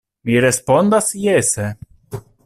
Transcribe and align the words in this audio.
Mi 0.27 0.37
respondas 0.45 1.11
jese. 1.25 1.67